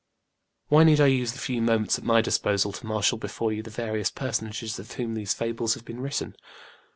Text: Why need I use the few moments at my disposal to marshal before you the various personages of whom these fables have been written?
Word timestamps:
Why 0.69 0.83
need 0.83 0.99
I 0.99 1.05
use 1.05 1.33
the 1.33 1.37
few 1.37 1.61
moments 1.61 1.99
at 1.99 2.03
my 2.03 2.21
disposal 2.21 2.71
to 2.71 2.85
marshal 2.87 3.19
before 3.19 3.51
you 3.53 3.61
the 3.61 3.69
various 3.69 4.09
personages 4.09 4.79
of 4.79 4.93
whom 4.93 5.13
these 5.13 5.35
fables 5.35 5.75
have 5.75 5.85
been 5.85 6.01
written? 6.01 6.35